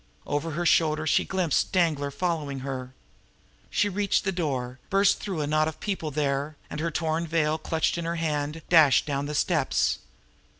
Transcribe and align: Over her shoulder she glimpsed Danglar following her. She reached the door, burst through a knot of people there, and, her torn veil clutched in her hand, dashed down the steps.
Over 0.25 0.53
her 0.57 0.65
shoulder 0.65 1.05
she 1.05 1.25
glimpsed 1.25 1.71
Danglar 1.71 2.09
following 2.09 2.61
her. 2.61 2.95
She 3.69 3.87
reached 3.87 4.23
the 4.23 4.31
door, 4.31 4.79
burst 4.89 5.19
through 5.19 5.41
a 5.41 5.45
knot 5.45 5.67
of 5.67 5.79
people 5.79 6.09
there, 6.09 6.57
and, 6.71 6.79
her 6.79 6.89
torn 6.89 7.27
veil 7.27 7.59
clutched 7.59 7.99
in 7.99 8.05
her 8.05 8.15
hand, 8.15 8.63
dashed 8.67 9.05
down 9.05 9.27
the 9.27 9.35
steps. 9.35 9.99